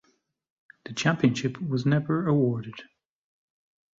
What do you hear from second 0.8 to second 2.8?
The championship was never awarded.